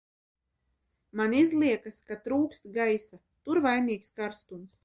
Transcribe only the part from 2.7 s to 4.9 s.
gaisa– tur vainīgs karstums.